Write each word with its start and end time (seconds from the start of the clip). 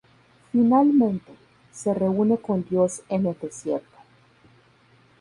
Finalmente, 0.51 1.31
se 1.71 1.93
reúne 1.93 2.39
con 2.39 2.63
Dios 2.67 3.03
en 3.07 3.27
el 3.27 3.37
desierto. 3.39 3.97